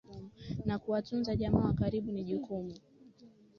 na 0.65 0.79
kuwatunza 0.79 1.35
jamaa 1.35 1.59
wa 1.65 1.73
karibu 1.73 2.11
ni 2.11 2.23
jukumu 2.23 2.73